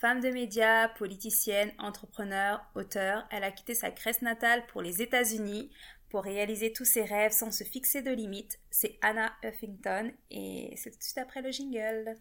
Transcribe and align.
Femme 0.00 0.20
de 0.20 0.30
médias, 0.30 0.88
politicienne, 0.88 1.72
entrepreneur, 1.78 2.64
auteur, 2.74 3.28
elle 3.30 3.44
a 3.44 3.50
quitté 3.50 3.74
sa 3.74 3.90
Grèce 3.90 4.22
natale 4.22 4.64
pour 4.68 4.80
les 4.80 5.02
États-Unis 5.02 5.68
pour 6.08 6.22
réaliser 6.22 6.72
tous 6.72 6.86
ses 6.86 7.04
rêves 7.04 7.32
sans 7.32 7.52
se 7.52 7.64
fixer 7.64 8.00
de 8.00 8.10
limites. 8.10 8.58
C'est 8.70 8.98
Anna 9.02 9.30
Huffington 9.44 10.10
et 10.30 10.72
c'est 10.76 10.90
tout 10.90 10.96
de 10.96 11.02
suite 11.02 11.18
après 11.18 11.42
le 11.42 11.52
jingle. 11.52 12.14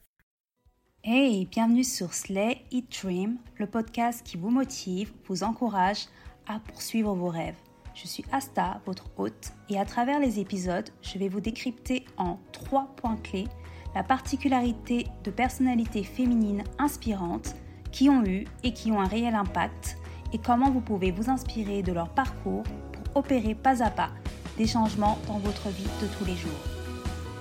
Hey, 1.06 1.46
bienvenue 1.46 1.86
sur 1.86 2.14
Slay 2.14 2.66
Eat 2.70 3.02
Dream, 3.02 3.38
le 3.56 3.66
podcast 3.66 4.26
qui 4.26 4.36
vous 4.36 4.50
motive, 4.50 5.14
vous 5.24 5.44
encourage 5.44 6.08
à 6.48 6.60
poursuivre 6.60 7.16
vos 7.16 7.30
rêves. 7.30 7.62
Je 7.96 8.08
suis 8.08 8.26
Asta, 8.34 8.82
votre 8.86 9.10
hôte, 9.18 9.54
et 9.70 9.80
à 9.80 9.86
travers 9.86 10.20
les 10.20 10.42
épisodes, 10.42 10.90
je 11.02 11.18
vais 11.18 11.30
vous 11.30 11.40
décrypter 11.40 12.04
en 12.18 12.40
trois 12.52 12.94
points 12.98 13.16
clés 13.16 13.48
la 13.96 14.04
particularité 14.04 15.08
de 15.24 15.32
personnalités 15.32 16.04
féminines 16.04 16.66
inspirantes 16.78 17.56
qui 17.92 18.10
ont 18.10 18.24
eu 18.26 18.46
et 18.64 18.74
qui 18.74 18.92
ont 18.92 19.02
un 19.02 19.08
réel 19.08 19.36
impact 19.36 19.98
et 20.34 20.38
comment 20.38 20.70
vous 20.70 20.82
pouvez 20.82 21.12
vous 21.12 21.30
inspirer 21.30 21.82
de 21.82 21.92
leur 21.92 22.10
parcours 22.10 22.64
pour 22.64 23.18
opérer 23.18 23.56
pas 23.56 23.84
à 23.84 23.90
pas 23.90 24.10
des 24.58 24.68
changements 24.68 25.18
dans 25.28 25.40
votre 25.40 25.70
vie 25.70 25.88
de 26.02 26.08
tous 26.18 26.26
les 26.26 26.36
jours. 26.36 26.52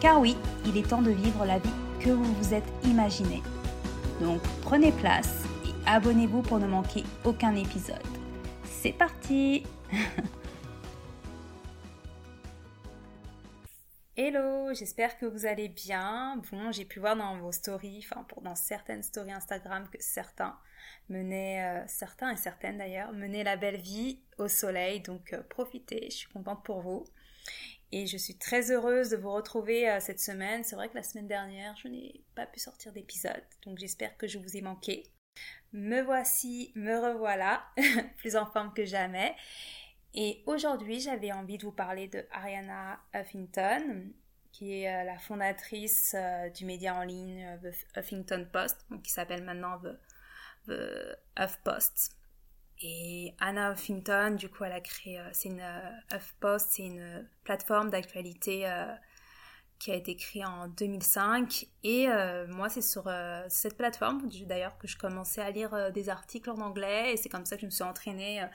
Car 0.01 0.21
oui, 0.21 0.37
il 0.67 0.77
est 0.77 0.89
temps 0.89 1.03
de 1.03 1.11
vivre 1.11 1.45
la 1.45 1.59
vie 1.59 1.69
que 2.01 2.11
vous 2.11 2.33
vous 2.35 2.55
êtes 2.55 2.71
imaginé. 2.85 3.43
Donc 4.21 4.41
prenez 4.63 4.93
place 4.93 5.45
et 5.67 5.89
abonnez-vous 5.89 6.43
pour 6.43 6.59
ne 6.59 6.67
manquer 6.67 7.05
aucun 7.25 7.55
épisode. 7.55 7.97
C'est 8.65 8.93
parti 8.93 9.65
Hello, 14.21 14.75
j'espère 14.75 15.17
que 15.17 15.27
vous 15.27 15.47
allez 15.47 15.69
bien. 15.69 16.43
Bon, 16.51 16.73
j'ai 16.73 16.85
pu 16.85 16.99
voir 16.99 17.15
dans 17.15 17.39
vos 17.39 17.53
stories, 17.53 18.05
enfin 18.05 18.27
dans 18.43 18.57
certaines 18.57 19.05
stories 19.05 19.31
Instagram 19.31 19.89
que 19.93 19.99
certains 20.01 20.59
menaient, 21.09 21.63
euh, 21.63 21.85
certains 21.87 22.33
et 22.33 22.37
certaines 22.37 22.79
d'ailleurs, 22.79 23.13
menaient 23.13 23.45
la 23.45 23.57
belle 23.57 23.81
vie 23.81 24.21
au 24.39 24.49
soleil. 24.49 25.03
Donc 25.03 25.33
euh, 25.33 25.45
profitez, 25.45 26.09
je 26.11 26.17
suis 26.17 26.29
contente 26.31 26.65
pour 26.65 26.81
vous. 26.81 27.07
Et 27.93 28.09
je 28.09 28.17
suis 28.17 28.37
très 28.37 28.73
heureuse 28.73 29.11
de 29.11 29.17
vous 29.17 29.31
retrouver 29.31 29.89
euh, 29.89 30.01
cette 30.01 30.19
semaine. 30.19 30.65
C'est 30.65 30.75
vrai 30.75 30.89
que 30.89 30.97
la 30.97 31.05
semaine 31.05 31.29
dernière, 31.29 31.77
je 31.77 31.87
n'ai 31.87 32.25
pas 32.35 32.47
pu 32.47 32.59
sortir 32.59 32.93
d'épisode, 32.93 33.45
donc 33.65 33.79
j'espère 33.79 34.17
que 34.17 34.27
je 34.27 34.41
vous 34.41 34.57
ai 34.57 34.63
manqué. 34.63 35.05
Me 35.73 36.01
voici, 36.01 36.73
me 36.75 36.99
revoilà, 36.99 37.63
plus 38.17 38.35
en 38.35 38.47
forme 38.47 38.75
que 38.75 38.85
jamais. 38.85 39.37
Et 40.15 40.43
aujourd'hui, 40.47 41.01
j'avais 41.01 41.33
envie 41.33 41.59
de 41.59 41.65
vous 41.65 41.73
parler 41.73 42.09
de 42.09 42.25
Ariana 42.33 42.99
Huffington, 43.15 44.13
qui 44.53 44.83
est 44.83 44.89
euh, 44.89 45.05
la 45.05 45.19
fondatrice 45.19 46.15
euh, 46.19 46.49
du 46.51 46.65
média 46.65 46.95
en 46.95 47.03
ligne 47.03 47.45
euh, 47.45 47.71
The 47.71 47.99
Huffington 47.99 48.47
Post, 48.53 48.87
qui 49.03 49.13
s'appelle 49.13 49.45
maintenant 49.45 49.79
The, 49.79 49.99
The 50.67 51.19
HuffPost. 51.39 52.17
Et 52.81 53.35
Anna 53.41 53.73
Huffington, 53.73 54.37
du 54.37 54.49
coup, 54.49 54.65
elle 54.65 54.73
a 54.73 54.81
créé, 54.81 55.21
c'est 55.33 55.49
une 55.49 55.65
HuffPost, 56.13 56.69
c'est 56.71 56.85
une 56.85 57.29
plateforme 57.43 57.91
d'actualité 57.91 58.73
qui 59.81 59.91
a 59.91 59.97
été 59.97 60.15
créée 60.15 60.45
en 60.45 60.69
2005. 60.69 61.67
Et 61.83 62.07
moi, 62.47 62.69
c'est 62.69 62.83
sur 62.83 63.11
cette 63.49 63.77
plateforme, 63.77 64.29
d'ailleurs, 64.47 64.79
que 64.79 64.87
je 64.87 64.97
commençais 64.97 65.41
à 65.41 65.51
lire 65.51 65.91
des 65.91 66.09
articles 66.09 66.49
en 66.51 66.61
anglais. 66.61 67.15
Et 67.15 67.17
c'est 67.17 67.29
comme 67.29 67.47
ça 67.47 67.57
que 67.57 67.63
je 67.63 67.67
me 67.67 67.73
suis 67.73 67.83
entraînée 67.83 68.47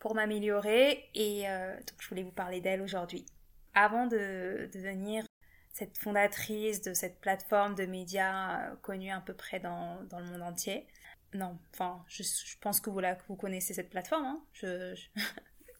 pour 0.00 0.14
m'améliorer 0.14 1.08
et 1.14 1.48
euh, 1.48 1.78
je 1.98 2.08
voulais 2.08 2.24
vous 2.24 2.32
parler 2.32 2.60
d'elle 2.60 2.82
aujourd'hui. 2.82 3.24
Avant 3.74 4.06
de, 4.06 4.68
devenir 4.72 5.24
cette 5.72 5.96
fondatrice 5.98 6.82
de 6.82 6.94
cette 6.94 7.20
plateforme 7.20 7.76
de 7.76 7.86
médias 7.86 8.72
euh, 8.72 8.76
connue 8.82 9.10
à 9.10 9.20
peu 9.20 9.34
près 9.34 9.60
dans, 9.60 10.02
dans, 10.04 10.18
le 10.18 10.26
monde 10.26 10.42
entier, 10.42 10.86
non, 11.34 11.56
enfin, 11.72 12.02
je, 12.08 12.24
pense 12.60 12.80
que 12.80 12.90
vous, 12.90 12.98
la, 12.98 13.16
vous 13.28 13.36
connaissez 13.36 13.74
cette 13.74 13.90
plateforme. 13.90 14.24
Hein. 14.24 14.42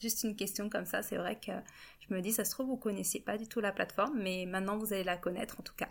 Juste 0.01 0.23
une 0.23 0.37
question 0.37 0.71
comme 0.71 0.87
ça, 0.87 1.03
c'est 1.03 1.17
vrai 1.17 1.39
que 1.39 1.53
je 2.01 2.15
me 2.15 2.21
dis, 2.21 2.33
ça 2.33 2.45
se 2.45 2.51
trouve, 2.51 2.67
vous 2.67 2.77
connaissiez 2.77 3.21
pas 3.21 3.37
du 3.37 3.49
tout 3.49 3.61
la 3.61 3.73
plateforme, 3.73 4.19
mais 4.23 4.47
maintenant 4.47 4.79
vous 4.79 4.93
allez 4.93 5.05
la 5.05 5.17
connaître 5.17 5.61
en 5.61 5.63
tout 5.63 5.75
cas. 5.75 5.89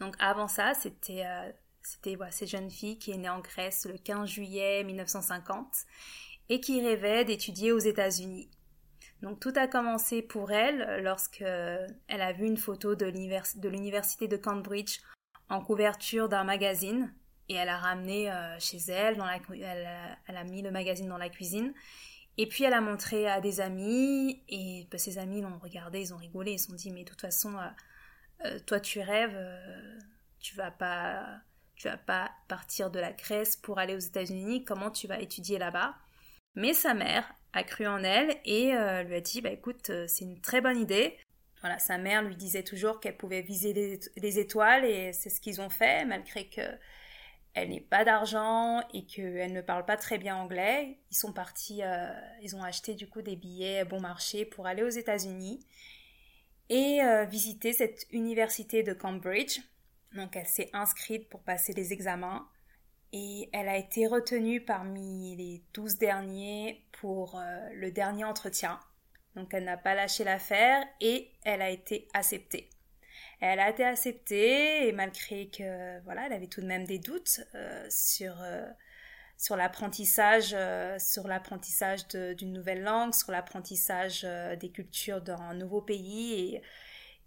Donc 0.00 0.16
avant 0.18 0.48
ça, 0.48 0.74
c'était 0.74 1.24
euh, 1.26 1.50
c'était 1.82 2.14
voilà, 2.14 2.30
cette 2.30 2.48
jeune 2.48 2.70
fille 2.70 2.98
qui 2.98 3.10
est 3.10 3.16
née 3.16 3.28
en 3.28 3.40
Grèce 3.40 3.86
le 3.86 3.98
15 3.98 4.28
juillet 4.28 4.84
1950 4.84 5.66
et 6.52 6.60
qui 6.60 6.82
rêvait 6.82 7.24
d'étudier 7.24 7.72
aux 7.72 7.78
États-Unis. 7.78 8.50
Donc 9.22 9.40
tout 9.40 9.54
a 9.56 9.66
commencé 9.66 10.20
pour 10.20 10.52
elle 10.52 11.02
lorsque 11.02 11.40
elle 11.40 12.20
a 12.20 12.32
vu 12.34 12.44
une 12.44 12.58
photo 12.58 12.94
de 12.94 13.06
l'université 13.06 14.28
de 14.28 14.36
Cambridge 14.36 14.98
en 15.48 15.62
couverture 15.62 16.28
d'un 16.28 16.44
magazine 16.44 17.10
et 17.48 17.54
elle 17.54 17.70
a 17.70 17.78
ramené 17.78 18.30
euh, 18.30 18.58
chez 18.58 18.76
elle, 18.88 19.16
dans 19.16 19.24
la, 19.24 19.38
elle, 20.28 20.36
a, 20.36 20.44
mis 20.44 20.60
le 20.60 20.70
magazine 20.70 21.08
dans 21.08 21.16
la 21.16 21.30
cuisine 21.30 21.72
et 22.36 22.46
puis 22.46 22.64
elle 22.64 22.74
a 22.74 22.82
montré 22.82 23.26
à 23.26 23.40
des 23.40 23.62
amis 23.62 24.42
et 24.50 24.86
bah, 24.90 24.98
ses 24.98 25.16
amis 25.16 25.40
l'ont 25.40 25.58
regardé, 25.58 26.02
ils 26.02 26.12
ont 26.12 26.18
rigolé, 26.18 26.52
ils 26.52 26.58
se 26.58 26.66
sont 26.66 26.74
dit 26.74 26.90
mais 26.90 27.04
de 27.04 27.08
toute 27.08 27.22
façon 27.22 27.56
euh, 27.56 27.68
euh, 28.44 28.58
toi 28.66 28.78
tu 28.78 29.00
rêves, 29.00 29.38
tu 30.38 30.54
vas 30.54 30.70
pas 30.70 31.40
tu 31.76 31.88
vas 31.88 31.96
pas 31.96 32.30
partir 32.46 32.90
de 32.90 33.00
la 33.00 33.14
Grèce 33.14 33.56
pour 33.56 33.78
aller 33.78 33.94
aux 33.94 34.00
États-Unis, 34.00 34.66
comment 34.66 34.90
tu 34.90 35.06
vas 35.06 35.18
étudier 35.18 35.58
là-bas? 35.58 35.94
Mais 36.54 36.74
sa 36.74 36.94
mère 36.94 37.34
a 37.52 37.64
cru 37.64 37.86
en 37.86 38.02
elle 38.02 38.36
et 38.44 38.74
euh, 38.74 39.02
lui 39.02 39.14
a 39.14 39.20
dit 39.20 39.40
bah 39.40 39.50
écoute, 39.50 39.90
euh, 39.90 40.06
c'est 40.08 40.24
une 40.24 40.40
très 40.40 40.60
bonne 40.60 40.78
idée. 40.78 41.16
Voilà, 41.60 41.78
sa 41.78 41.98
mère 41.98 42.22
lui 42.22 42.36
disait 42.36 42.64
toujours 42.64 42.98
qu'elle 42.98 43.16
pouvait 43.16 43.42
viser 43.42 43.72
les, 44.16 44.38
étoiles 44.38 44.84
et 44.84 45.12
c'est 45.12 45.30
ce 45.30 45.40
qu'ils 45.40 45.60
ont 45.60 45.70
fait 45.70 46.04
malgré 46.04 46.48
que 46.48 46.62
elle 47.54 47.68
n'ait 47.68 47.80
pas 47.80 48.04
d'argent 48.04 48.80
et 48.94 49.04
qu'elle 49.04 49.52
ne 49.52 49.60
parle 49.60 49.84
pas 49.84 49.96
très 49.96 50.18
bien 50.18 50.36
anglais. 50.36 50.98
Ils 51.10 51.16
sont 51.16 51.32
partis, 51.32 51.82
euh, 51.82 52.08
ils 52.40 52.56
ont 52.56 52.62
acheté 52.62 52.94
du 52.94 53.06
coup 53.06 53.22
des 53.22 53.36
billets 53.36 53.84
bon 53.84 54.00
marché 54.00 54.44
pour 54.46 54.66
aller 54.66 54.82
aux 54.82 54.88
États-Unis 54.88 55.64
et 56.70 57.00
visiter 57.28 57.74
cette 57.74 58.06
université 58.10 58.82
de 58.82 58.94
Cambridge. 58.94 59.60
Donc 60.14 60.34
elle 60.34 60.46
s'est 60.46 60.70
inscrite 60.72 61.28
pour 61.28 61.42
passer 61.42 61.74
les 61.74 61.92
examens 61.92 62.48
et 63.12 63.50
elle 63.52 63.68
a 63.68 63.76
été 63.76 64.06
retenue 64.06 64.64
parmi 64.64 65.36
les 65.36 65.62
douze 65.74 65.98
derniers 65.98 66.82
pour 66.92 67.38
euh, 67.38 67.68
le 67.74 67.90
dernier 67.90 68.24
entretien. 68.24 68.80
Donc 69.36 69.52
elle 69.54 69.64
n'a 69.64 69.76
pas 69.76 69.94
lâché 69.94 70.24
l'affaire 70.24 70.84
et 71.00 71.30
elle 71.44 71.62
a 71.62 71.70
été 71.70 72.08
acceptée. 72.14 72.70
Elle 73.40 73.60
a 73.60 73.70
été 73.70 73.84
acceptée 73.84 74.88
et 74.88 74.92
malgré 74.92 75.48
que 75.48 76.00
voilà, 76.04 76.26
elle 76.26 76.32
avait 76.32 76.46
tout 76.46 76.60
de 76.60 76.66
même 76.66 76.84
des 76.84 76.98
doutes 76.98 77.40
euh, 77.54 77.86
sur 77.90 78.40
euh, 78.40 78.66
sur 79.36 79.56
l'apprentissage 79.56 80.54
sur 80.98 81.26
l'apprentissage 81.26 82.06
d'une 82.06 82.52
nouvelle 82.52 82.82
langue, 82.82 83.12
sur 83.12 83.32
l'apprentissage 83.32 84.22
des 84.22 84.70
cultures 84.70 85.20
dans 85.20 85.40
un 85.40 85.54
nouveau 85.54 85.82
pays 85.82 86.54
et, 86.54 86.62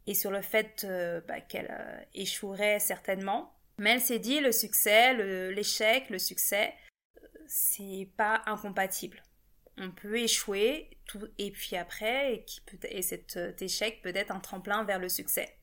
et 0.07 0.13
sur 0.13 0.31
le 0.31 0.41
fait 0.41 0.87
bah, 1.27 1.41
qu'elle 1.41 2.07
échouerait 2.13 2.79
certainement. 2.79 3.54
Mais 3.77 3.91
elle 3.91 4.01
s'est 4.01 4.19
dit 4.19 4.39
le 4.39 4.51
succès, 4.51 5.13
l'échec, 5.51 6.09
le, 6.09 6.19
succès, 6.19 6.73
c'est 7.47 8.09
pas 8.17 8.41
incompatible. 8.45 9.21
On 9.77 9.91
peut 9.91 10.17
échouer 10.17 10.89
et 11.37 11.51
puis 11.51 11.75
après, 11.75 12.33
et, 12.33 12.45
qui 12.45 12.61
cet 13.01 13.35
euh, 13.35 13.51
échec 13.59 14.01
peut 14.01 14.15
être 14.15 14.31
un 14.31 14.39
tremplin 14.39 14.85
vers 14.85 14.99
le 14.99 15.09
succès. 15.09 15.57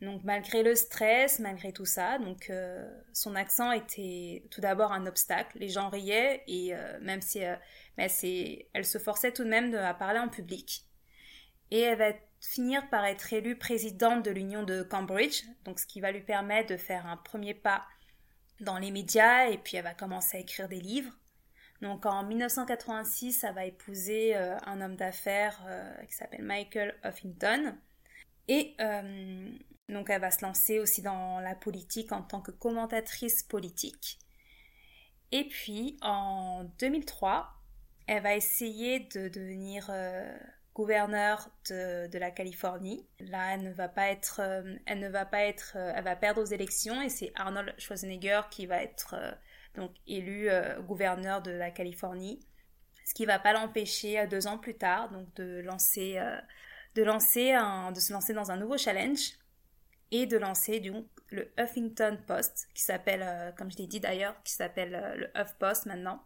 Donc 0.00 0.24
malgré 0.24 0.62
le 0.62 0.74
stress, 0.74 1.38
malgré 1.38 1.72
tout 1.72 1.84
ça, 1.84 2.18
donc 2.18 2.50
euh, 2.50 2.90
son 3.12 3.36
accent 3.36 3.70
était 3.70 4.46
tout 4.50 4.60
d'abord 4.60 4.92
un 4.92 5.06
obstacle. 5.06 5.58
Les 5.58 5.68
gens 5.68 5.90
riaient 5.90 6.42
et 6.48 6.74
euh, 6.74 6.98
même 7.00 7.20
si 7.20 7.38
elle 8.72 8.84
se 8.84 8.98
forçait 8.98 9.32
tout 9.32 9.44
de 9.44 9.48
même 9.48 9.74
à 9.74 9.94
parler 9.94 10.18
en 10.18 10.28
public. 10.28 10.86
Et 11.70 11.80
elle 11.80 11.98
va 11.98 12.12
finir 12.40 12.88
par 12.88 13.04
être 13.04 13.32
élue 13.32 13.56
présidente 13.56 14.24
de 14.24 14.30
l'Union 14.30 14.62
de 14.62 14.82
Cambridge, 14.82 15.44
donc 15.64 15.78
ce 15.78 15.86
qui 15.86 16.00
va 16.00 16.10
lui 16.10 16.22
permettre 16.22 16.70
de 16.70 16.76
faire 16.76 17.06
un 17.06 17.16
premier 17.16 17.54
pas 17.54 17.84
dans 18.60 18.78
les 18.78 18.90
médias 18.90 19.48
et 19.48 19.58
puis 19.58 19.76
elle 19.76 19.84
va 19.84 19.94
commencer 19.94 20.38
à 20.38 20.40
écrire 20.40 20.68
des 20.68 20.80
livres. 20.80 21.12
Donc 21.82 22.04
en 22.04 22.24
1986, 22.24 23.44
elle 23.44 23.54
va 23.54 23.64
épouser 23.64 24.36
euh, 24.36 24.56
un 24.66 24.80
homme 24.80 24.96
d'affaires 24.96 25.60
euh, 25.66 25.94
qui 26.04 26.14
s'appelle 26.14 26.42
Michael 26.42 26.94
Huffington 27.04 27.74
et 28.48 28.74
euh, 28.80 29.50
donc 29.88 30.10
elle 30.10 30.20
va 30.20 30.30
se 30.30 30.44
lancer 30.44 30.78
aussi 30.78 31.02
dans 31.02 31.40
la 31.40 31.54
politique 31.54 32.12
en 32.12 32.22
tant 32.22 32.40
que 32.40 32.50
commentatrice 32.50 33.42
politique. 33.42 34.18
Et 35.32 35.44
puis 35.44 35.96
en 36.02 36.64
2003, 36.78 37.48
elle 38.06 38.22
va 38.22 38.34
essayer 38.34 39.00
de 39.00 39.28
devenir 39.28 39.90
gouverneur 40.80 41.50
de, 41.68 42.18
la 42.18 42.30
Californie. 42.30 43.06
Là, 43.18 43.54
elle 43.54 43.62
ne 43.62 43.70
va 43.70 43.86
pas 43.88 44.08
être, 44.08 44.40
euh, 44.42 44.76
elle 44.86 45.00
ne 45.00 45.10
va 45.10 45.26
pas 45.26 45.44
être, 45.44 45.74
euh, 45.76 45.92
elle 45.94 46.04
va 46.04 46.16
perdre 46.16 46.40
aux 46.40 46.46
élections 46.46 47.02
et 47.02 47.10
c'est 47.10 47.32
Arnold 47.34 47.74
Schwarzenegger 47.76 48.40
qui 48.50 48.64
va 48.64 48.82
être 48.82 49.14
euh, 49.14 49.30
donc 49.74 49.92
élu 50.06 50.48
gouverneur 50.86 51.42
de 51.42 51.50
la 51.50 51.70
Californie. 51.70 52.40
Ce 53.04 53.12
qui 53.12 53.26
va 53.26 53.38
pas 53.38 53.52
l'empêcher 53.52 54.26
deux 54.26 54.46
ans 54.46 54.56
plus 54.56 54.74
tard 54.74 55.10
donc 55.10 55.32
de 55.34 55.60
lancer, 55.60 56.18
de 56.94 57.02
lancer 57.02 57.52
un, 57.52 57.92
de 57.92 58.00
se 58.00 58.12
lancer 58.12 58.32
dans 58.32 58.50
un 58.50 58.56
nouveau 58.56 58.78
challenge 58.78 59.34
et 60.10 60.26
de 60.26 60.38
lancer 60.38 60.80
donc 60.80 61.06
le 61.28 61.52
Huffington 61.56 62.18
Post, 62.26 62.68
qui 62.74 62.82
s'appelle, 62.82 63.54
comme 63.56 63.70
je 63.70 63.76
l'ai 63.76 63.86
dit 63.86 64.00
d'ailleurs, 64.00 64.34
qui 64.42 64.54
s'appelle 64.54 64.90
le 65.16 65.40
Huff 65.40 65.54
Post 65.60 65.86
maintenant. 65.86 66.20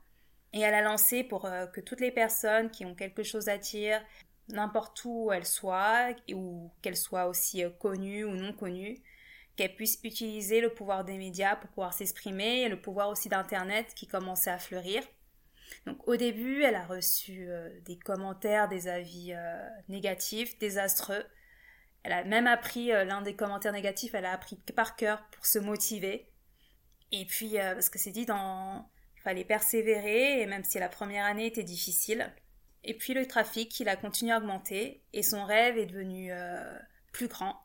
Et 0.54 0.60
elle 0.60 0.74
a 0.74 0.80
lancé 0.80 1.22
pour 1.22 1.42
que 1.42 1.80
toutes 1.82 2.00
les 2.00 2.12
personnes 2.12 2.70
qui 2.70 2.86
ont 2.86 2.94
quelque 2.94 3.22
chose 3.22 3.48
à 3.48 3.58
dire, 3.58 4.00
n'importe 4.48 5.04
où 5.04 5.32
elles 5.32 5.46
soient, 5.46 6.10
ou 6.32 6.70
qu'elles 6.82 6.96
soient 6.96 7.26
aussi 7.26 7.64
connues 7.78 8.24
ou 8.24 8.32
non 8.32 8.52
connues, 8.52 9.02
qu'elles 9.56 9.74
puissent 9.74 10.00
utiliser 10.02 10.60
le 10.60 10.72
pouvoir 10.72 11.04
des 11.04 11.16
médias 11.16 11.56
pour 11.56 11.70
pouvoir 11.70 11.94
s'exprimer 11.94 12.62
et 12.62 12.68
le 12.68 12.80
pouvoir 12.80 13.08
aussi 13.08 13.28
d'Internet 13.28 13.94
qui 13.94 14.06
commençait 14.06 14.50
à 14.50 14.58
fleurir. 14.58 15.02
Donc 15.86 16.06
au 16.08 16.16
début, 16.16 16.62
elle 16.62 16.74
a 16.74 16.84
reçu 16.84 17.48
des 17.84 17.98
commentaires, 17.98 18.68
des 18.68 18.88
avis 18.88 19.34
négatifs, 19.88 20.58
désastreux, 20.58 21.24
elle 22.04 22.12
a 22.12 22.22
même 22.22 22.46
appris 22.46 22.92
euh, 22.92 23.04
l'un 23.04 23.22
des 23.22 23.34
commentaires 23.34 23.72
négatifs, 23.72 24.14
elle 24.14 24.26
a 24.26 24.32
appris 24.32 24.56
par 24.76 24.94
cœur 24.94 25.26
pour 25.32 25.46
se 25.46 25.58
motiver. 25.58 26.30
Et 27.12 27.24
puis, 27.24 27.58
euh, 27.58 27.72
parce 27.72 27.88
que 27.88 27.98
c'est 27.98 28.10
dit, 28.10 28.26
dans... 28.26 28.86
il 29.16 29.22
fallait 29.22 29.44
persévérer, 29.44 30.42
et 30.42 30.46
même 30.46 30.64
si 30.64 30.78
la 30.78 30.90
première 30.90 31.24
année 31.24 31.46
était 31.46 31.62
difficile. 31.62 32.30
Et 32.84 32.94
puis 32.94 33.14
le 33.14 33.26
trafic, 33.26 33.80
il 33.80 33.88
a 33.88 33.96
continué 33.96 34.32
à 34.32 34.38
augmenter, 34.38 35.02
et 35.12 35.22
son 35.22 35.44
rêve 35.44 35.78
est 35.78 35.86
devenu 35.86 36.30
euh, 36.30 36.78
plus 37.12 37.28
grand. 37.28 37.56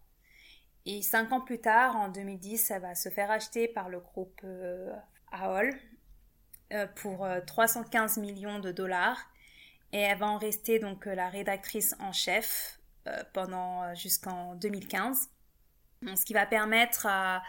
Et 0.86 1.02
cinq 1.02 1.32
ans 1.32 1.42
plus 1.42 1.60
tard, 1.60 1.96
en 1.96 2.10
2010, 2.10 2.72
elle 2.72 2.82
va 2.82 2.96
se 2.96 3.10
faire 3.10 3.30
acheter 3.30 3.68
par 3.68 3.90
le 3.90 4.00
groupe 4.00 4.42
AOL 5.32 5.76
pour 6.96 7.28
315 7.46 8.18
millions 8.18 8.60
de 8.60 8.72
dollars. 8.72 9.30
Et 9.92 10.00
elle 10.00 10.18
va 10.18 10.28
en 10.28 10.38
rester 10.38 10.80
donc 10.80 11.06
la 11.06 11.30
rédactrice 11.30 11.96
en 12.00 12.12
chef 12.12 12.80
euh, 13.08 13.24
pendant 13.34 13.84
euh, 13.84 13.96
jusqu'en 13.96 14.56
2015. 14.56 15.30
ce 16.04 16.26
qui 16.26 16.34
va 16.34 16.46
permettre 16.46 17.06
à 17.06 17.42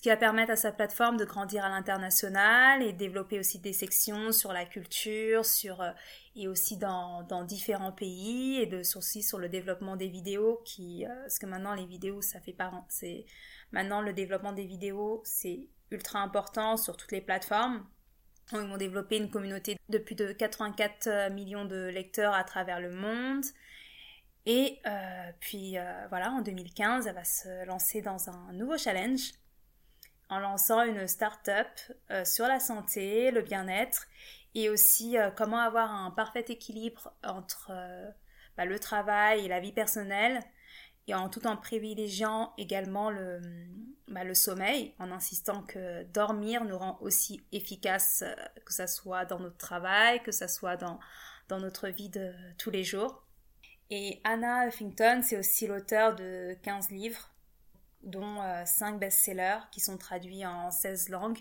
ce 0.00 0.02
qui 0.02 0.08
va 0.08 0.16
permettre 0.16 0.52
à 0.52 0.56
sa 0.56 0.72
plateforme 0.72 1.18
de 1.18 1.26
grandir 1.26 1.62
à 1.62 1.68
l'international 1.68 2.82
et 2.82 2.94
développer 2.94 3.38
aussi 3.38 3.58
des 3.58 3.74
sections 3.74 4.32
sur 4.32 4.50
la 4.50 4.64
culture, 4.64 5.42
euh, 5.82 5.90
et 6.36 6.48
aussi 6.48 6.78
dans, 6.78 7.44
différents 7.44 7.92
pays 7.92 8.56
et 8.62 8.64
de 8.64 8.80
aussi 8.96 9.22
sur 9.22 9.38
le 9.38 9.50
développement 9.50 9.96
des 9.96 10.08
vidéos 10.08 10.62
qui 10.64 11.04
parce 11.06 11.38
que 11.38 11.44
maintenant 11.44 11.74
les 11.74 11.84
vidéos 11.84 12.22
ça 12.22 12.40
fait 12.40 12.54
pas 12.54 12.72
c'est 12.88 13.26
maintenant 13.72 14.00
le 14.00 14.14
développement 14.14 14.54
des 14.54 14.64
vidéos 14.64 15.20
c'est 15.26 15.68
ultra 15.90 16.20
important 16.20 16.78
sur 16.78 16.96
toutes 16.96 17.12
les 17.12 17.20
plateformes. 17.20 17.86
Ils 18.52 18.60
vont 18.60 18.78
développer 18.78 19.18
une 19.18 19.28
communauté 19.28 19.76
de 19.90 19.98
plus 19.98 20.14
de 20.14 20.32
84 20.32 21.30
millions 21.30 21.66
de 21.66 21.88
lecteurs 21.88 22.32
à 22.32 22.44
travers 22.44 22.80
le 22.80 22.90
monde. 22.90 23.44
Et 24.46 24.78
euh, 24.86 25.30
puis 25.40 25.76
euh, 25.76 26.06
voilà, 26.08 26.30
en 26.30 26.40
2015, 26.40 27.06
elle 27.06 27.14
va 27.14 27.24
se 27.24 27.66
lancer 27.66 28.00
dans 28.00 28.30
un 28.30 28.54
nouveau 28.54 28.78
challenge 28.78 29.32
en 30.30 30.38
lançant 30.38 30.82
une 30.82 31.06
start-up 31.06 31.68
euh, 32.10 32.24
sur 32.24 32.46
la 32.46 32.60
santé, 32.60 33.30
le 33.30 33.42
bien-être 33.42 34.06
et 34.54 34.68
aussi 34.68 35.16
comment 35.36 35.60
avoir 35.60 35.92
un 35.92 36.10
parfait 36.10 36.44
équilibre 36.48 37.12
entre 37.22 37.70
bah, 38.56 38.64
le 38.64 38.80
travail 38.80 39.44
et 39.44 39.48
la 39.48 39.60
vie 39.60 39.70
personnelle 39.70 40.40
et 41.06 41.14
en 41.14 41.28
tout 41.28 41.46
en 41.46 41.56
privilégiant 41.56 42.52
également 42.58 43.10
le, 43.10 43.40
bah, 44.08 44.24
le 44.24 44.34
sommeil, 44.34 44.94
en 44.98 45.10
insistant 45.10 45.62
que 45.62 46.04
dormir 46.04 46.64
nous 46.64 46.78
rend 46.78 46.98
aussi 47.00 47.44
efficace, 47.52 48.24
que 48.64 48.72
ce 48.72 48.86
soit 48.86 49.24
dans 49.24 49.38
notre 49.38 49.56
travail, 49.56 50.22
que 50.22 50.32
ce 50.32 50.46
soit 50.46 50.76
dans, 50.76 50.98
dans 51.48 51.58
notre 51.58 51.88
vie 51.88 52.08
de 52.08 52.32
tous 52.58 52.70
les 52.70 52.84
jours. 52.84 53.24
Et 53.90 54.20
Anna 54.22 54.68
Huffington, 54.68 55.20
c'est 55.22 55.36
aussi 55.36 55.66
l'auteur 55.66 56.14
de 56.14 56.56
15 56.62 56.90
livres, 56.90 57.30
dont 58.02 58.38
5 58.64 58.94
euh, 58.94 58.98
best-sellers 58.98 59.58
qui 59.72 59.80
sont 59.80 59.98
traduits 59.98 60.44
en 60.46 60.70
16 60.70 61.08
langues. 61.08 61.38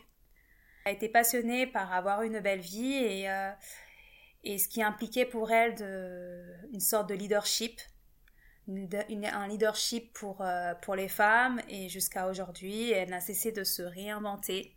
Elle 0.85 0.91
a 0.91 0.95
été 0.95 1.09
passionnée 1.09 1.67
par 1.67 1.94
avoir 1.94 2.23
une 2.23 2.39
belle 2.39 2.61
vie 2.61 2.94
et, 2.94 3.29
euh, 3.29 3.51
ce 4.45 4.67
qui 4.67 4.81
impliquait 4.81 5.25
pour 5.25 5.51
elle 5.51 5.75
une 6.71 6.79
sorte 6.79 7.09
de 7.09 7.13
leadership, 7.13 7.79
un 8.67 9.47
leadership 9.47 10.13
pour, 10.13 10.41
euh, 10.41 10.73
pour 10.75 10.95
les 10.95 11.09
femmes 11.09 11.61
et 11.67 11.89
jusqu'à 11.89 12.27
aujourd'hui, 12.27 12.91
elle 12.91 13.09
n'a 13.09 13.19
cessé 13.19 13.51
de 13.51 13.63
se 13.63 13.81
réinventer. 13.81 14.75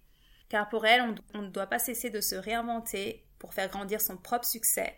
Car 0.49 0.69
pour 0.69 0.87
elle, 0.87 1.14
on 1.35 1.43
ne 1.43 1.49
doit 1.49 1.67
pas 1.67 1.78
cesser 1.78 2.11
de 2.11 2.20
se 2.20 2.35
réinventer 2.35 3.26
pour 3.38 3.55
faire 3.55 3.69
grandir 3.69 4.00
son 4.00 4.17
propre 4.17 4.44
succès 4.44 4.96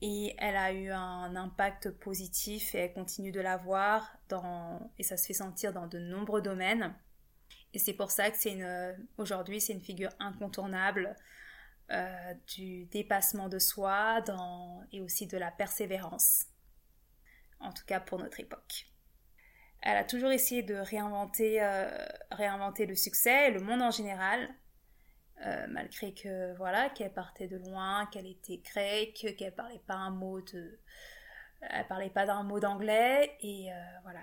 et 0.00 0.34
elle 0.38 0.56
a 0.56 0.72
eu 0.72 0.90
un 0.90 1.34
impact 1.34 1.90
positif 1.90 2.74
et 2.74 2.78
elle 2.78 2.92
continue 2.92 3.32
de 3.32 3.40
l'avoir 3.40 4.16
dans 4.28 4.92
et 4.98 5.02
ça 5.02 5.16
se 5.16 5.26
fait 5.26 5.34
sentir 5.34 5.72
dans 5.72 5.86
de 5.86 5.98
nombreux 5.98 6.42
domaines. 6.42 6.94
Et 7.74 7.78
c'est 7.78 7.94
pour 7.94 8.10
ça 8.10 8.30
que 8.30 8.36
c'est 8.36 8.52
une 8.52 8.96
aujourd'hui 9.18 9.60
c'est 9.60 9.72
une 9.72 9.82
figure 9.82 10.10
incontournable 10.20 11.16
euh, 11.90 12.34
du 12.54 12.84
dépassement 12.86 13.48
de 13.48 13.58
soi 13.58 14.20
dans, 14.22 14.84
et 14.92 15.00
aussi 15.00 15.26
de 15.26 15.36
la 15.36 15.50
persévérance. 15.50 16.44
En 17.60 17.72
tout 17.72 17.84
cas 17.84 17.98
pour 17.98 18.18
notre 18.18 18.38
époque. 18.38 18.86
Elle 19.82 19.96
a 19.96 20.04
toujours 20.04 20.30
essayé 20.30 20.62
de 20.62 20.74
réinventer 20.74 21.62
euh, 21.62 21.90
réinventer 22.30 22.86
le 22.86 22.94
succès 22.94 23.48
et 23.48 23.50
le 23.50 23.60
monde 23.60 23.82
en 23.82 23.90
général 23.90 24.48
euh, 25.46 25.66
malgré 25.68 26.12
que 26.12 26.52
voilà 26.56 26.90
qu'elle 26.90 27.12
partait 27.12 27.46
de 27.46 27.58
loin, 27.58 28.06
qu'elle 28.06 28.26
était 28.26 28.56
grecque, 28.58 29.36
qu'elle 29.36 29.54
parlait 29.54 29.82
pas 29.86 29.94
un 29.94 30.10
mot 30.10 30.40
de, 30.40 30.80
elle 31.60 31.86
parlait 31.86 32.10
pas 32.10 32.26
d'un 32.26 32.42
mot 32.42 32.58
d'anglais 32.58 33.36
et 33.40 33.72
euh, 33.72 33.76
voilà, 34.02 34.20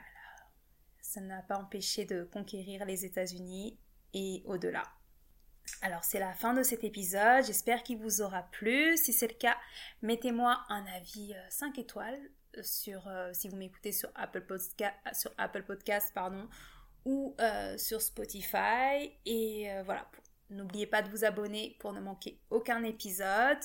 ça 0.99 1.21
n'a 1.21 1.41
pas 1.43 1.57
empêché 1.57 2.03
de 2.03 2.23
conquérir 2.25 2.83
les 2.83 3.05
États-Unis 3.05 3.79
et 4.13 4.43
au-delà. 4.45 4.83
Alors 5.81 6.03
c'est 6.03 6.19
la 6.19 6.33
fin 6.33 6.53
de 6.53 6.63
cet 6.63 6.83
épisode, 6.83 7.45
j'espère 7.45 7.83
qu'il 7.83 7.97
vous 7.97 8.21
aura 8.21 8.43
plu. 8.43 8.97
Si 8.97 9.13
c'est 9.13 9.27
le 9.27 9.35
cas, 9.35 9.57
mettez-moi 10.01 10.65
un 10.67 10.85
avis 10.97 11.33
5 11.49 11.77
euh, 11.77 11.81
étoiles 11.81 12.29
sur 12.61 13.09
si 13.33 13.49
vous 13.49 13.57
m'écoutez 13.57 13.91
sur 13.91 14.09
Apple 14.15 14.45
Podcast 14.45 14.95
sur 15.11 15.29
Apple 15.37 15.63
Podcast 15.63 16.13
pardon 16.15 16.47
ou 17.03 17.35
sur 17.75 18.01
Spotify 18.01 19.11
et 19.25 19.69
voilà 19.83 20.09
N'oubliez 20.55 20.87
pas 20.87 21.01
de 21.01 21.09
vous 21.09 21.25
abonner 21.25 21.75
pour 21.79 21.93
ne 21.93 21.99
manquer 21.99 22.39
aucun 22.49 22.83
épisode. 22.83 23.59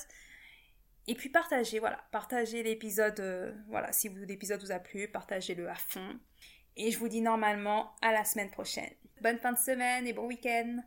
Et 1.07 1.15
puis 1.15 1.29
partagez, 1.29 1.79
voilà, 1.79 1.99
partagez 2.11 2.61
l'épisode, 2.63 3.19
euh, 3.19 3.51
voilà, 3.69 3.91
si 3.91 4.09
l'épisode 4.09 4.61
vous 4.61 4.71
a 4.71 4.79
plu, 4.79 5.07
partagez-le 5.07 5.67
à 5.67 5.75
fond. 5.75 6.19
Et 6.77 6.91
je 6.91 6.99
vous 6.99 7.07
dis 7.07 7.21
normalement 7.21 7.95
à 8.01 8.11
la 8.11 8.23
semaine 8.23 8.51
prochaine. 8.51 8.91
Bonne 9.21 9.39
fin 9.39 9.51
de 9.51 9.57
semaine 9.57 10.07
et 10.07 10.13
bon 10.13 10.27
week-end 10.27 10.77